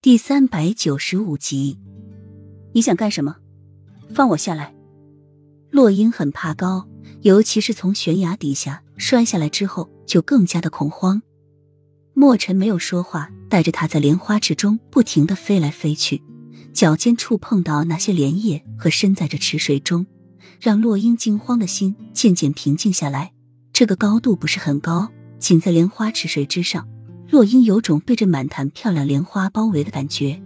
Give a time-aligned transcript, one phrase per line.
[0.00, 1.76] 第三百九十五集，
[2.72, 3.34] 你想干什么？
[4.14, 4.72] 放我下来！
[5.72, 6.88] 洛英很怕高，
[7.22, 11.20] 尤其是从悬崖底下摔下来之后，就更加的恐慌。
[12.14, 16.22] 墨尘没有说话，带着他在莲花池中不停的飞来飞去，
[16.72, 20.06] 脚尖触碰到那些莲叶和身在这池水中，
[20.60, 23.32] 让洛英惊慌的心渐渐平静下来。
[23.72, 25.10] 这个高度不是很高，
[25.40, 26.88] 仅在莲花池水之上。
[27.30, 30.42] 洛英有种被这满坛漂亮莲花包围的感觉，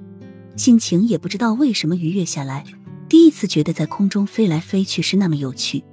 [0.57, 2.65] 心情也不知道为什么愉悦下来。
[3.09, 5.84] 第一次觉得在空中飞来飞去是那么有趣，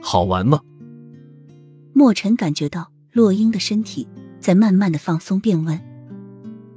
[0.00, 0.60] 好玩吗？
[1.92, 4.08] 墨尘感觉到洛英的身体
[4.40, 5.78] 在慢慢的放松，便问：“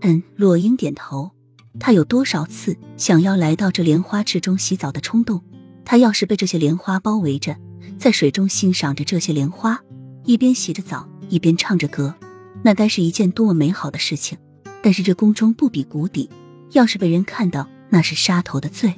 [0.01, 1.31] 嗯。”洛英点头。
[1.79, 5.41] 他有多少次想要来到这莲花池中洗澡的冲动？
[5.85, 7.55] 他要是被这些莲花包围着，
[7.97, 9.79] 在水中欣赏着这些莲花，
[10.25, 12.13] 一边洗着澡，一边唱着歌。
[12.63, 14.37] 那该是一件多么美好的事情！
[14.83, 16.29] 但是这宫中不比谷底，
[16.71, 18.93] 要是被人看到，那是杀头的罪。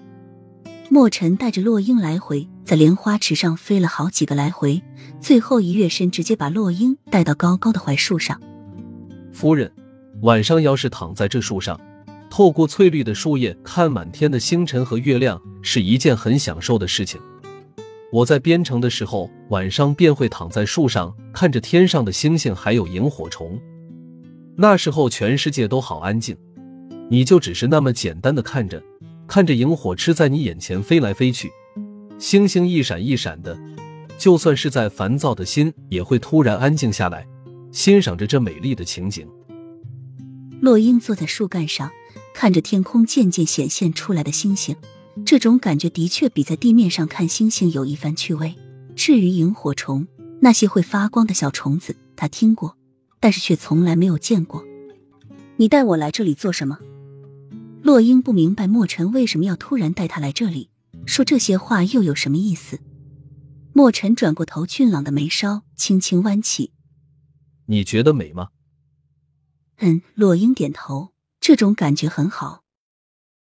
[0.89, 4.81] 墨尘带着洛英来回在莲花池上飞了好几个来回，
[5.19, 8.39] 最后一跃身，直接把洛英带到高高的槐树上。
[9.31, 9.71] 夫人，
[10.21, 11.79] 晚上要是躺在这树上，
[12.29, 17.19] 透过翠绿的树叶看满天的星辰和月亮，是一件很享受的事情。
[18.13, 23.59] 我在边城的时候，晚上便会躺在树上看着天上的星星，还有萤火虫。
[24.55, 26.37] 那时候全世界都好安静，
[27.09, 28.79] 你就只是那么简单的看着，
[29.27, 31.51] 看着萤火吃在你眼前飞来飞去，
[32.19, 33.57] 星星一闪一闪的。
[34.19, 37.25] 就算是在烦躁的心，也会突然安静下来，
[37.71, 39.27] 欣赏着这美丽的情景。
[40.61, 41.89] 洛英坐在树干上，
[42.31, 44.75] 看着天空渐渐显现出来的星星。
[45.25, 48.55] 这种感觉的确比在地面上看星星有一番趣味。
[48.95, 50.07] 至于萤火虫，
[50.41, 52.77] 那些会发光的小虫子，他听过，
[53.19, 54.63] 但是却从来没有见过。
[55.57, 56.79] 你带我来这里做什么？
[57.81, 60.69] 洛英不明白墨尘为什么要突然带他来这里，
[61.05, 62.79] 说这些话又有什么意思？
[63.73, 66.71] 墨尘转过头，俊朗的眉梢轻轻弯起。
[67.67, 68.49] 你觉得美吗？
[69.77, 72.62] 嗯，洛英点头，这种感觉很好。